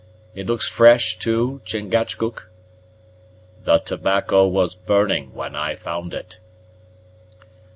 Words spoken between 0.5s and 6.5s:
fresh, too, Chingachgook?" "The tobacco was burning when I found it."